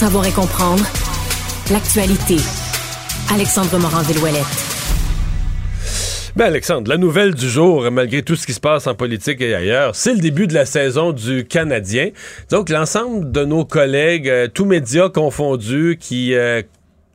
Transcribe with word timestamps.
savoir 0.00 0.24
et 0.24 0.32
comprendre 0.32 0.82
l'actualité. 1.70 2.36
Alexandre 3.30 3.78
Morand-Villouellette. 3.78 4.46
Ben 6.36 6.46
Alexandre, 6.46 6.88
la 6.88 6.96
nouvelle 6.96 7.34
du 7.34 7.46
jour, 7.46 7.90
malgré 7.90 8.22
tout 8.22 8.34
ce 8.34 8.46
qui 8.46 8.54
se 8.54 8.60
passe 8.60 8.86
en 8.86 8.94
politique 8.94 9.42
et 9.42 9.54
ailleurs, 9.54 9.94
c'est 9.94 10.14
le 10.14 10.20
début 10.20 10.46
de 10.46 10.54
la 10.54 10.64
saison 10.64 11.12
du 11.12 11.44
Canadien. 11.44 12.12
Donc 12.50 12.70
l'ensemble 12.70 13.30
de 13.30 13.44
nos 13.44 13.66
collègues, 13.66 14.30
euh, 14.30 14.48
tous 14.48 14.64
médias 14.64 15.10
confondus, 15.10 15.98
qui 16.00 16.34
euh, 16.34 16.62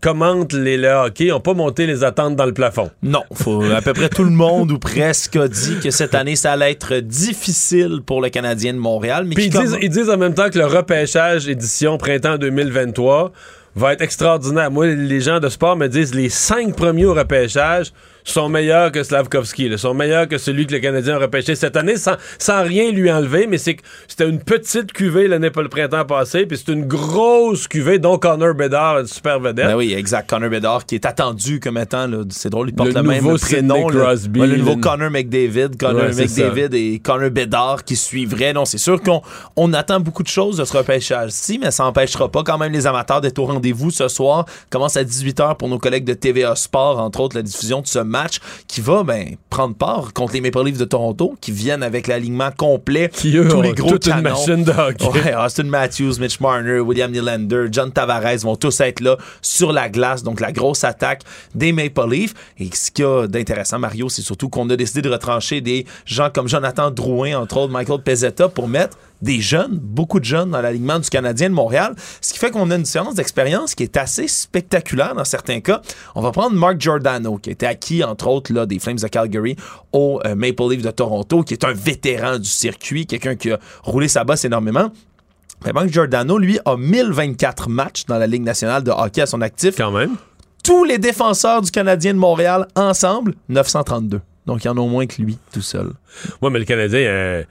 commentent 0.05 0.53
les, 0.53 0.77
le 0.77 0.89
hockey, 0.89 1.29
n'ont 1.29 1.39
pas 1.39 1.55
monté 1.55 1.87
les 1.87 2.03
attentes 2.03 2.35
dans 2.35 2.45
le 2.45 2.53
plafond. 2.53 2.91
Non, 3.01 3.23
faut, 3.33 3.63
à 3.63 3.81
peu 3.81 3.93
près 3.93 4.07
tout 4.07 4.23
le 4.23 4.29
monde 4.29 4.71
ou 4.71 4.77
presque 4.77 5.35
a 5.35 5.47
dit 5.47 5.79
que 5.81 5.89
cette 5.89 6.13
année, 6.13 6.35
ça 6.35 6.51
allait 6.51 6.71
être 6.71 6.97
difficile 6.97 8.01
pour 8.05 8.21
le 8.21 8.29
Canadien 8.29 8.73
de 8.73 8.77
Montréal. 8.77 9.25
Mais 9.25 9.33
Puis 9.33 9.49
disent, 9.49 9.75
ils 9.81 9.89
disent 9.89 10.11
en 10.11 10.17
même 10.17 10.35
temps 10.35 10.51
que 10.51 10.59
le 10.59 10.67
repêchage 10.67 11.47
édition 11.47 11.97
printemps 11.97 12.37
2023 12.37 13.31
va 13.75 13.93
être 13.93 14.01
extraordinaire. 14.01 14.71
Moi, 14.71 14.87
les 14.87 15.21
gens 15.21 15.39
de 15.39 15.49
sport 15.49 15.75
me 15.75 15.87
disent 15.87 16.13
les 16.15 16.29
cinq 16.29 16.75
premiers 16.75 17.05
au 17.05 17.13
repêchage 17.13 17.91
sont 18.27 18.49
meilleurs 18.49 18.91
que 18.91 19.03
Slavkovski, 19.03 19.69
là, 19.69 19.77
sont 19.77 19.93
meilleurs 19.93 20.27
que 20.27 20.39
celui 20.39 20.65
que 20.65 20.73
le 20.73 20.79
Canadien 20.79 21.15
a 21.15 21.19
repêché 21.19 21.53
cette 21.53 21.75
année, 21.77 21.95
sans, 21.95 22.15
sans 22.39 22.63
rien 22.63 22.91
lui 22.91 23.11
enlever, 23.11 23.45
mais 23.45 23.59
c'est 23.59 23.75
que 23.75 23.83
c'était 24.07 24.27
une 24.27 24.39
petite 24.39 24.93
cuvée 24.93 25.27
l'année 25.27 25.51
pas 25.51 25.61
le 25.61 25.69
printemps 25.69 26.05
passé, 26.05 26.47
puis 26.47 26.57
c'est 26.57 26.71
une 26.71 26.85
grosse 26.87 27.67
cuvée, 27.67 27.99
dont 27.99 28.17
Connor 28.17 28.55
Bedard, 28.55 28.99
une 29.01 29.05
super 29.05 29.39
vedette. 29.39 29.67
Ben 29.67 29.75
oui, 29.75 29.93
exact. 29.93 30.27
Connor 30.27 30.49
Bedard 30.49 30.87
qui 30.87 30.95
est 30.95 31.05
attendu 31.05 31.59
comme 31.59 31.77
étant, 31.77 32.09
c'est 32.31 32.49
drôle, 32.49 32.69
il 32.69 32.75
porte 32.75 32.89
Le 32.89 32.95
le, 32.95 33.03
même 33.03 33.23
nouveau 33.23 33.37
prénom. 33.37 33.85
Crosby, 33.87 34.39
le 34.39 34.57
nouveau 34.57 34.75
le- 34.75 34.81
Connor 34.81 35.11
McDavid, 35.11 35.77
Connor 35.77 36.05
Ouais, 36.05 36.13
McDavid 36.15 36.69
et 36.73 36.97
Connor 36.99 37.29
Bedard 37.29 37.83
qui 37.83 37.95
suivraient. 37.95 38.53
Non, 38.53 38.65
c'est 38.65 38.79
sûr 38.79 38.99
qu'on 39.03 39.21
on 39.55 39.71
attend 39.73 39.99
beaucoup 39.99 40.23
de 40.23 40.27
choses 40.29 40.57
de 40.57 40.65
ce 40.65 40.75
repêchage-ci, 40.75 41.59
mais 41.59 41.69
ça 41.69 41.83
n'empêchera 41.83 42.31
pas 42.31 42.41
quand 42.43 42.57
même 42.57 42.73
les 42.73 42.87
amateurs 42.87 43.21
d'être 43.21 43.37
au 43.37 43.45
rendez-vous 43.65 43.89
ce 43.89 44.07
soir. 44.07 44.45
Commence 44.69 44.95
à 44.95 45.03
18h 45.03 45.57
pour 45.57 45.67
nos 45.69 45.79
collègues 45.79 46.03
de 46.05 46.13
TVA 46.13 46.55
Sport, 46.55 46.99
entre 46.99 47.19
autres 47.21 47.35
la 47.35 47.41
diffusion 47.41 47.81
de 47.81 47.87
ce 47.87 47.99
match 47.99 48.39
qui 48.67 48.79
va 48.81 49.03
ben, 49.03 49.35
prendre 49.49 49.75
part 49.75 50.13
contre 50.13 50.33
les 50.33 50.41
Maple 50.41 50.63
Leafs 50.65 50.77
de 50.77 50.85
Toronto, 50.85 51.35
qui 51.41 51.51
viennent 51.51 51.81
avec 51.81 52.07
l'alignement 52.07 52.51
complet. 52.55 53.09
qui 53.11 53.35
eux 53.37 53.47
tous 53.47 53.61
les 53.61 53.73
gros 53.73 53.89
toute 53.89 54.05
une 54.05 54.13
canons. 54.13 54.29
machine 54.29 54.63
de 54.63 54.71
hockey. 54.71 55.05
Ouais, 55.07 55.35
Austin 55.35 55.63
Matthews, 55.63 56.19
Mitch 56.19 56.39
Marner, 56.39 56.79
William 56.79 57.11
Nylander, 57.11 57.67
John 57.71 57.91
Tavares 57.91 58.37
vont 58.43 58.55
tous 58.55 58.79
être 58.81 58.99
là 58.99 59.17
sur 59.41 59.71
la 59.71 59.89
glace. 59.89 60.21
Donc, 60.21 60.39
la 60.39 60.51
grosse 60.51 60.83
attaque 60.83 61.23
des 61.55 61.71
Maple 61.71 62.09
Leafs. 62.09 62.33
Et 62.59 62.69
ce 62.73 62.91
qu'il 62.91 63.05
y 63.05 63.07
a 63.07 63.27
d'intéressant, 63.27 63.79
Mario, 63.79 64.09
c'est 64.09 64.21
surtout 64.21 64.49
qu'on 64.49 64.69
a 64.69 64.75
décidé 64.75 65.01
de 65.01 65.09
retrancher 65.09 65.61
des 65.61 65.85
gens 66.05 66.29
comme 66.33 66.47
Jonathan 66.47 66.91
Drouin, 66.91 67.35
entre 67.37 67.57
autres 67.57 67.73
Michael 67.73 68.01
Pezzetta, 68.01 68.49
pour 68.49 68.67
mettre 68.67 68.97
des 69.25 69.41
jeunes, 69.41 69.77
beaucoup 69.81 70.19
de 70.19 70.25
jeunes 70.25 70.51
dans 70.51 70.61
l'alignement 70.61 70.99
du 70.99 71.09
Canadien 71.09 71.49
de 71.49 71.55
Montréal. 71.55 71.95
Ce 72.21 72.31
qui 72.31 72.39
fait 72.39 72.51
qu'on 72.51 72.69
a 72.71 72.75
une 72.75 72.83
différence 72.83 73.15
d'expérience 73.15 73.75
qui 73.75 73.83
est 73.83 73.97
assez 73.97 74.27
spectaculaire 74.27 75.15
dans 75.15 75.25
certains 75.25 75.59
cas. 75.59 75.81
On 76.13 76.21
va 76.21 76.31
prendre 76.31 76.55
Mark 76.55 76.79
Giordano, 76.79 77.37
qui 77.37 77.49
était 77.49 77.65
acquis, 77.65 78.03
entre 78.03 78.27
autres, 78.27 78.53
là, 78.53 78.65
des 78.65 78.79
Flames 78.79 78.97
de 78.97 79.07
Calgary 79.07 79.55
au 79.91 80.21
euh, 80.25 80.35
Maple 80.35 80.69
Leafs 80.69 80.83
de 80.83 80.91
Toronto, 80.91 81.41
qui 81.41 81.55
est 81.55 81.65
un 81.65 81.73
vétéran 81.73 82.37
du 82.37 82.47
circuit, 82.47 83.07
quelqu'un 83.07 83.35
qui 83.35 83.51
a 83.51 83.59
roulé 83.83 84.07
sa 84.07 84.23
bosse 84.23 84.45
énormément. 84.45 84.91
Mais 85.65 85.73
Mark 85.73 85.87
Giordano, 85.87 86.37
lui, 86.37 86.59
a 86.63 86.77
1024 86.77 87.69
matchs 87.69 88.05
dans 88.05 88.19
la 88.19 88.27
Ligue 88.27 88.43
nationale 88.43 88.83
de 88.83 88.91
hockey 88.91 89.21
à 89.21 89.25
son 89.25 89.41
actif. 89.41 89.75
Quand 89.75 89.91
même. 89.91 90.15
Tous 90.63 90.83
les 90.83 90.99
défenseurs 90.99 91.61
du 91.63 91.71
Canadien 91.71 92.13
de 92.13 92.19
Montréal, 92.19 92.67
ensemble, 92.75 93.33
932. 93.49 94.21
Donc, 94.45 94.63
il 94.63 94.67
y 94.67 94.69
en 94.69 94.77
a 94.77 94.87
moins 94.87 95.07
que 95.07 95.21
lui, 95.21 95.37
tout 95.51 95.61
seul. 95.61 95.87
Ouais, 96.41 96.51
mais 96.51 96.59
le 96.59 96.65
Canadien, 96.65 96.99
euh, 96.99 97.43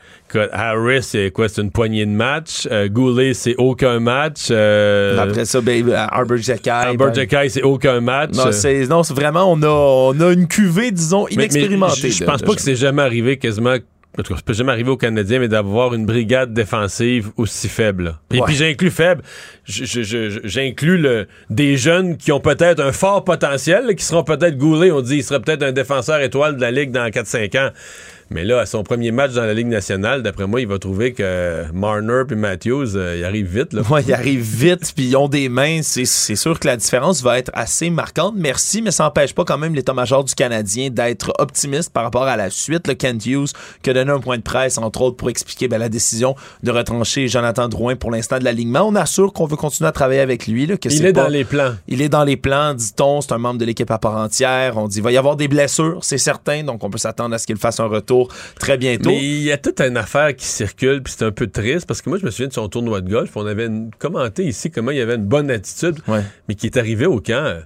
Harris, 0.53 1.03
c'est 1.03 1.31
quoi? 1.33 1.49
C'est 1.49 1.61
une 1.61 1.73
poignée 1.73 2.07
de 2.07 2.11
matchs. 2.11 2.69
Euh, 2.71 2.89
Goulet, 2.89 3.35
c'est 3.35 3.57
aucun 3.57 3.99
match. 3.99 4.47
Euh, 4.51 5.19
Après 5.19 5.45
ça, 5.45 5.61
ben, 5.61 5.91
Arbor 5.93 6.37
Jekai. 6.37 6.71
Albert 6.71 7.15
Jekai, 7.15 7.49
c'est 7.49 7.63
aucun 7.63 8.01
match. 8.01 8.31
Non, 8.35 8.53
c'est, 8.53 8.85
vraiment, 9.13 9.51
on 9.51 9.61
a, 9.63 9.69
on 9.69 10.21
a 10.21 10.33
une 10.33 10.47
cuvée, 10.47 10.93
disons, 10.93 11.27
inexpérimentée. 11.29 12.11
Je 12.11 12.25
pense 12.25 12.43
pas 12.43 12.55
que 12.55 12.63
c'est 12.63 12.77
jamais 12.77 13.03
arrivé 13.03 13.39
quasiment. 13.39 13.77
En 14.17 14.23
tout 14.23 14.33
cas, 14.33 14.39
c'est 14.39 14.45
pas 14.47 14.53
jamais 14.53 14.71
arrivé 14.71 14.91
au 14.91 14.97
Canadien, 14.97 15.41
mais 15.41 15.49
d'avoir 15.49 15.93
une 15.93 16.07
brigade 16.07 16.53
défensive 16.55 17.31
aussi 17.37 17.69
faible. 17.69 18.17
Et 18.33 18.39
Ouais. 18.39 18.43
puis 18.47 18.55
j'inclus 18.55 18.91
faible, 18.93 19.23
j'inclus 19.65 20.99
le, 20.99 21.27
des 21.51 21.77
jeunes 21.77 22.17
qui 22.17 22.31
ont 22.33 22.41
peut-être 22.41 22.81
un 22.81 22.93
fort 22.93 23.25
potentiel, 23.25 23.95
qui 23.97 24.05
seront 24.05 24.23
peut-être 24.25 24.57
goulés. 24.57 24.93
On 24.93 25.01
dit 25.01 25.17
il 25.17 25.25
serait 25.25 25.41
peut-être 25.41 25.63
un 25.63 25.73
défenseur 25.73 26.21
étoile 26.21 26.57
de 26.57 26.61
la 26.61 26.71
Ligue 26.71 26.91
dans 26.93 27.09
4-5 27.09 27.59
ans. 27.59 27.71
Mais 28.31 28.45
là, 28.45 28.61
à 28.61 28.67
son 28.67 28.83
premier 28.83 29.11
match 29.11 29.33
dans 29.33 29.45
la 29.45 29.55
Ligue 29.55 29.67
nationale, 29.67 30.23
d'après 30.23 30.47
moi, 30.47 30.61
il 30.61 30.67
va 30.67 30.79
trouver 30.79 31.13
que 31.13 31.65
Marner 31.73 32.23
puis 32.27 32.37
Matthews, 32.37 32.97
euh, 32.97 33.17
ils 33.19 33.25
arrivent 33.25 33.59
vite. 33.59 33.73
Là. 33.73 33.83
Ouais, 33.91 34.03
ils 34.07 34.13
arrivent 34.13 34.41
vite, 34.41 34.93
puis 34.95 35.07
ils 35.09 35.17
ont 35.17 35.29
des 35.29 35.49
mains. 35.49 35.81
C'est, 35.83 36.05
sûr 36.05 36.59
que 36.59 36.67
la 36.67 36.77
différence 36.77 37.23
va 37.23 37.39
être 37.39 37.51
assez 37.55 37.91
marquante. 37.91 38.35
Merci, 38.37 38.83
mais 38.83 38.91
ça 38.91 39.05
n'empêche 39.05 39.35
pas 39.35 39.45
quand 39.45 39.59
même 39.59 39.75
l'état-major 39.75 40.25
du 40.25 40.35
Canadien 40.35 40.91
d'être 40.91 41.33
optimiste 41.39 41.93
par 41.93 42.03
rapport 42.05 42.25
à 42.25 42.37
la 42.37 42.51
suite. 42.51 42.89
Le 42.89 42.95
Kent 42.95 43.27
Hughes 43.27 43.49
qui 43.83 43.91
a 43.91 43.93
donné 43.93 44.11
un 44.11 44.21
point 44.21 44.39
de 44.39 44.43
presse, 44.43 44.79
entre 44.79 45.03
autres, 45.03 45.17
pour 45.17 45.31
expliquer 45.31 45.69
ben, 45.69 45.79
la 45.79 45.89
décision 45.89 46.35
de 46.63 46.71
retrancher 46.71 47.29
Jonathan 47.29 47.69
Drouin 47.69 47.97
pour 47.97 48.11
l'instant 48.11 48.39
de 48.39 48.45
l'alignement. 48.45 48.83
On 48.89 48.95
assure 48.95 49.33
qu'on 49.33 49.47
veut 49.47 49.57
continuer 49.57 49.89
à 49.89 49.93
travailler 49.93 50.21
avec 50.21 50.47
lui. 50.47 50.67
Là, 50.67 50.77
que 50.77 50.89
Il 50.89 51.05
est 51.05 51.13
pas- 51.13 51.25
dans 51.25 51.29
les 51.29 51.45
plans. 51.45 51.75
Il 51.89 52.01
est 52.01 52.09
dans 52.09 52.25
les 52.25 52.37
plans, 52.37 52.75
dit-on. 52.75 53.21
C'est 53.21 53.33
un 53.33 53.39
membre 53.39 53.59
de 53.59 53.65
l'équipe 53.65 53.91
à 53.91 53.99
part 53.99 54.17
entière. 54.17 54.77
On 54.77 54.89
dit 54.89 54.99
il 54.99 55.03
va 55.03 55.13
y 55.13 55.17
avoir 55.17 55.37
des 55.37 55.49
blessures, 55.49 55.99
c'est 56.03 56.19
certain. 56.19 56.65
Donc, 56.65 56.83
on 56.83 56.91
peut 56.91 56.99
s'attendre 56.99 57.35
à 57.35 57.39
ce 57.39 57.47
qu'il 57.47 57.57
fasse 57.57 57.81
un 57.81 57.87
retour 57.87 58.14
très 58.59 58.79
bientôt. 58.79 59.11
Mais 59.11 59.23
il 59.23 59.43
y 59.43 59.53
a 59.53 59.59
toute 59.59 59.81
une 59.81 59.97
affaire 59.97 60.35
qui 60.35 60.47
circule, 60.47 61.03
puis 61.03 61.15
c'est 61.17 61.25
un 61.25 61.33
peu 61.33 61.47
triste, 61.47 61.87
parce 61.87 62.03
que 62.03 62.09
moi, 62.11 62.19
je 62.19 62.25
me 62.25 62.31
souviens 62.31 62.49
de 62.49 62.53
son 62.53 62.69
tournoi 62.69 63.01
de 63.01 63.11
golf. 63.11 63.37
On 63.37 63.47
avait 63.47 63.67
une- 63.67 63.91
commenté 63.99 64.45
ici 64.45 64.71
comment 64.71 64.91
il 64.91 65.01
avait 65.01 65.17
une 65.17 65.25
bonne 65.27 65.51
attitude, 65.51 65.97
Ouais. 66.09 66.23
mais 66.49 66.55
qui 66.55 66.67
est 66.67 66.77
arrivé 66.77 67.07
au 67.07 67.21
camp 67.21 67.45
euh, 67.45 67.61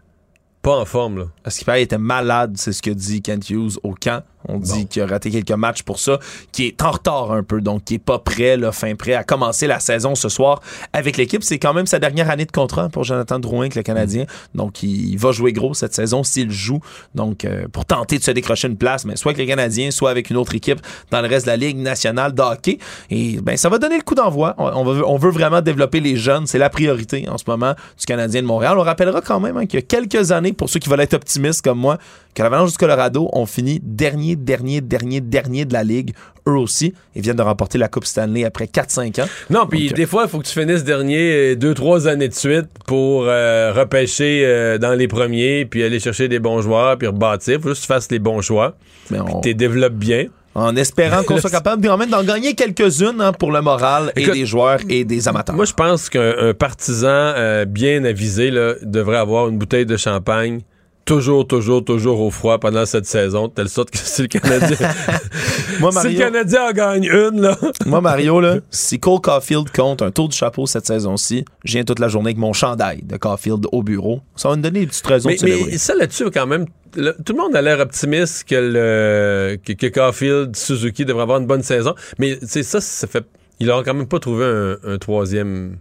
pas 0.62 0.76
en 0.76 0.84
forme. 0.84 1.18
Là. 1.18 1.24
Parce 1.42 1.56
qu'il 1.56 1.64
paraît 1.66 1.78
qu'il 1.78 1.84
était 1.84 1.98
malade, 1.98 2.54
c'est 2.56 2.72
ce 2.72 2.82
que 2.82 2.90
dit 2.90 3.22
Kent 3.22 3.48
Hughes 3.50 3.78
au 3.82 3.94
camp. 3.94 4.22
On 4.46 4.58
dit 4.58 4.86
qu'il 4.86 5.02
a 5.02 5.06
raté 5.06 5.30
quelques 5.30 5.50
matchs 5.50 5.82
pour 5.82 5.98
ça, 5.98 6.18
qui 6.52 6.66
est 6.66 6.82
en 6.82 6.92
retard 6.92 7.32
un 7.32 7.42
peu, 7.42 7.60
donc 7.60 7.84
qui 7.84 7.94
est 7.94 7.98
pas 7.98 8.18
prêt, 8.18 8.56
là, 8.56 8.72
fin 8.72 8.94
prêt 8.94 9.14
à 9.14 9.24
commencer 9.24 9.66
la 9.66 9.80
saison 9.80 10.14
ce 10.14 10.28
soir 10.28 10.60
avec 10.92 11.16
l'équipe. 11.16 11.42
C'est 11.42 11.58
quand 11.58 11.74
même 11.74 11.86
sa 11.86 11.98
dernière 11.98 12.30
année 12.30 12.44
de 12.44 12.52
contrat 12.52 12.88
pour 12.88 13.04
Jonathan 13.04 13.38
Drouin 13.38 13.62
avec 13.62 13.74
le 13.74 13.82
Canadien. 13.82 14.26
Donc, 14.54 14.82
il, 14.82 15.16
va 15.16 15.32
jouer 15.32 15.52
gros 15.52 15.74
cette 15.74 15.94
saison 15.94 16.22
s'il 16.22 16.50
joue. 16.50 16.80
Donc, 17.14 17.44
euh, 17.44 17.66
pour 17.72 17.84
tenter 17.84 18.18
de 18.18 18.22
se 18.22 18.30
décrocher 18.30 18.68
une 18.68 18.76
place, 18.76 19.04
mais 19.04 19.16
soit 19.16 19.32
avec 19.32 19.44
le 19.44 19.46
Canadien, 19.46 19.90
soit 19.90 20.10
avec 20.10 20.30
une 20.30 20.36
autre 20.36 20.54
équipe 20.54 20.80
dans 21.10 21.20
le 21.20 21.28
reste 21.28 21.46
de 21.46 21.50
la 21.50 21.56
Ligue 21.56 21.78
nationale 21.78 22.32
de 22.32 22.42
hockey. 22.42 22.78
Et 23.10 23.40
ben, 23.40 23.56
ça 23.56 23.68
va 23.68 23.78
donner 23.78 23.96
le 23.96 24.04
coup 24.04 24.14
d'envoi. 24.14 24.54
On, 24.58 24.68
on 24.68 24.84
veut, 24.84 25.06
on 25.06 25.16
veut 25.16 25.30
vraiment 25.30 25.60
développer 25.60 26.00
les 26.00 26.16
jeunes. 26.16 26.46
C'est 26.46 26.58
la 26.58 26.70
priorité 26.70 27.28
en 27.28 27.38
ce 27.38 27.44
moment 27.46 27.74
du 27.98 28.06
Canadien 28.06 28.42
de 28.42 28.46
Montréal. 28.46 28.78
On 28.78 28.82
rappellera 28.82 29.20
quand 29.20 29.40
même 29.40 29.56
hein, 29.56 29.66
qu'il 29.66 29.80
y 29.80 29.82
a 29.82 29.86
quelques 29.86 30.32
années, 30.32 30.52
pour 30.52 30.68
ceux 30.68 30.78
qui 30.78 30.88
veulent 30.88 31.00
être 31.00 31.14
optimistes 31.14 31.62
comme 31.62 31.78
moi, 31.78 31.98
que 32.34 32.42
l'Avalanche 32.42 32.72
du 32.72 32.78
Colorado 32.78 33.28
ont 33.32 33.46
fini 33.46 33.80
dernier, 33.82 34.27
dernier, 34.36 34.80
dernier, 34.80 35.20
dernier 35.20 35.64
de 35.64 35.72
la 35.72 35.84
Ligue, 35.84 36.12
eux 36.46 36.56
aussi, 36.56 36.94
et 37.14 37.20
viennent 37.20 37.36
de 37.36 37.42
remporter 37.42 37.78
la 37.78 37.88
Coupe 37.88 38.04
Stanley 38.06 38.44
après 38.44 38.64
4-5 38.66 39.20
ans. 39.22 39.28
Non, 39.50 39.66
puis 39.66 39.88
Donc, 39.88 39.96
des 39.96 40.06
fois, 40.06 40.22
il 40.24 40.28
faut 40.30 40.38
que 40.38 40.46
tu 40.46 40.58
finisses 40.58 40.84
dernier 40.84 41.52
euh, 41.52 41.56
deux, 41.56 41.74
trois 41.74 42.08
années 42.08 42.28
de 42.28 42.34
suite 42.34 42.66
pour 42.86 43.24
euh, 43.26 43.72
repêcher 43.74 44.42
euh, 44.46 44.78
dans 44.78 44.94
les 44.94 45.08
premiers, 45.08 45.64
puis 45.66 45.82
aller 45.82 46.00
chercher 46.00 46.28
des 46.28 46.38
bons 46.38 46.60
joueurs, 46.62 46.96
puis 46.98 47.06
rebâtir. 47.08 47.60
faut 47.60 47.68
juste 47.70 47.82
que 47.82 47.86
tu 47.86 47.92
fasses 47.92 48.10
les 48.10 48.18
bons 48.18 48.40
choix, 48.40 48.76
Mais 49.10 49.18
puis 49.18 49.26
on- 49.34 49.40
que 49.40 49.48
tu 49.48 49.54
développes 49.54 49.94
bien. 49.94 50.26
en 50.54 50.74
espérant 50.76 51.22
qu'on 51.22 51.38
soit 51.38 51.50
capable 51.60 51.82
même 51.86 52.08
d'en 52.10 52.24
gagner 52.24 52.54
quelques-unes 52.54 53.20
hein, 53.20 53.32
pour 53.32 53.52
le 53.52 53.60
moral 53.60 54.10
et 54.16 54.22
Écoute, 54.22 54.34
des 54.34 54.46
joueurs 54.46 54.78
et 54.88 55.04
des 55.04 55.28
amateurs. 55.28 55.54
Moi, 55.54 55.66
je 55.66 55.74
pense 55.74 56.08
qu'un 56.08 56.34
un 56.40 56.54
partisan 56.54 57.08
euh, 57.36 57.64
bien 57.66 58.04
avisé 58.04 58.50
là, 58.50 58.74
devrait 58.82 59.18
avoir 59.18 59.48
une 59.48 59.58
bouteille 59.58 59.86
de 59.86 59.96
champagne 59.96 60.60
toujours, 61.08 61.46
toujours, 61.46 61.84
toujours 61.84 62.20
au 62.20 62.30
froid 62.30 62.58
pendant 62.58 62.86
cette 62.86 63.06
saison, 63.06 63.48
de 63.48 63.52
telle 63.52 63.68
sorte 63.68 63.90
que 63.90 63.98
si 63.98 64.22
le 64.22 64.28
Canadien, 64.28 64.76
Moi, 65.80 65.90
si 65.90 65.96
Mario, 65.96 66.10
le 66.12 66.18
Canadien 66.24 66.68
en 66.68 66.72
gagne 66.72 67.04
une, 67.04 67.40
là, 67.40 67.56
moi, 67.86 68.00
Mario 68.00 68.40
là, 68.40 68.58
si 68.70 69.00
Cole 69.00 69.20
Caulfield 69.20 69.70
compte 69.70 70.02
un 70.02 70.10
tour 70.10 70.28
du 70.28 70.36
chapeau 70.36 70.66
cette 70.66 70.86
saison-ci, 70.86 71.44
je 71.64 71.72
viens 71.72 71.84
toute 71.84 71.98
la 71.98 72.08
journée 72.08 72.28
avec 72.28 72.38
mon 72.38 72.52
chandail 72.52 73.02
de 73.02 73.16
Caulfield 73.16 73.66
au 73.72 73.82
bureau. 73.82 74.20
Ça 74.36 74.48
va 74.48 74.56
me 74.56 74.62
donner 74.62 74.80
des 74.80 74.86
petites 74.86 75.06
raisons 75.06 75.28
mais, 75.28 75.36
de 75.36 75.40
célébrer. 75.40 75.70
mais 75.72 75.78
ça 75.78 75.94
là-dessus, 75.94 76.30
quand 76.30 76.46
même, 76.46 76.66
le- 76.96 77.16
tout 77.24 77.32
le 77.32 77.38
monde 77.38 77.56
a 77.56 77.62
l'air 77.62 77.80
optimiste 77.80 78.44
que, 78.48 78.54
le, 78.56 79.56
que, 79.64 79.72
que 79.72 79.86
Caulfield, 79.86 80.54
Suzuki 80.56 81.04
devrait 81.04 81.22
avoir 81.22 81.38
une 81.40 81.46
bonne 81.46 81.62
saison. 81.62 81.94
Mais 82.18 82.38
c'est 82.42 82.62
ça, 82.62 82.80
ça 82.80 83.06
fait. 83.06 83.24
Ils 83.60 83.66
n'auront 83.66 83.82
quand 83.82 83.94
même 83.94 84.06
pas 84.06 84.20
trouvé 84.20 84.44
un, 84.44 84.76
un 84.84 84.98
troisième. 84.98 85.78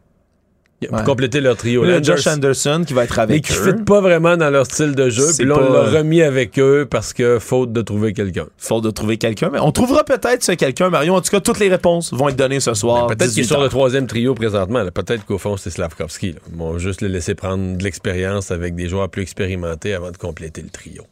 Pour 0.89 0.95
Ouais. 0.99 1.03
compléter 1.05 1.41
leur 1.41 1.57
trio. 1.57 1.83
Là, 1.83 1.99
Josh 2.03 2.27
Anderson 2.27 2.83
qui 2.85 2.93
va 2.93 3.05
être 3.05 3.15
mais 3.17 3.23
avec 3.23 3.45
qui 3.45 3.53
eux. 3.57 3.65
ne 3.71 3.77
fit 3.77 3.83
pas 3.83 3.99
vraiment 3.99 4.37
dans 4.37 4.51
leur 4.51 4.67
style 4.67 4.93
de 4.93 5.09
jeu. 5.09 5.25
Puis 5.35 5.47
là, 5.47 5.55
on 5.57 5.73
l'a 5.73 5.89
remis 5.99 6.21
avec 6.21 6.59
eux 6.59 6.85
parce 6.87 7.13
que 7.13 7.39
faute 7.39 7.73
de 7.73 7.81
trouver 7.81 8.13
quelqu'un. 8.13 8.45
Faute 8.59 8.83
de 8.83 8.91
trouver 8.91 9.17
quelqu'un. 9.17 9.49
Mais 9.51 9.57
on 9.59 9.71
trouvera 9.71 10.03
peut-être 10.03 10.43
ce 10.43 10.51
quelqu'un, 10.51 10.91
Mario. 10.91 11.15
En 11.15 11.21
tout 11.21 11.31
cas, 11.31 11.39
toutes 11.39 11.57
les 11.57 11.69
réponses 11.69 12.13
vont 12.13 12.29
être 12.29 12.35
données 12.35 12.59
ce 12.59 12.75
soir. 12.75 13.07
Peut-être 13.07 13.29
qu'il 13.31 13.39
est 13.39 13.41
18 13.41 13.47
sur 13.47 13.59
le 13.61 13.69
troisième 13.69 14.05
trio 14.05 14.35
présentement. 14.35 14.85
Peut-être 14.93 15.25
qu'au 15.25 15.39
fond, 15.39 15.57
c'est 15.57 15.71
Slavkovski. 15.71 16.33
là. 16.33 16.39
Ils 16.51 16.57
vont 16.59 16.77
juste 16.77 17.01
le 17.01 17.07
laisser 17.07 17.33
prendre 17.33 17.75
de 17.75 17.83
l'expérience 17.83 18.51
avec 18.51 18.75
des 18.75 18.87
joueurs 18.87 19.09
plus 19.09 19.23
expérimentés 19.23 19.95
avant 19.95 20.11
de 20.11 20.17
compléter 20.17 20.61
le 20.61 20.69
trio. 20.69 21.03